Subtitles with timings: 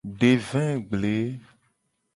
[0.21, 1.13] De vegble.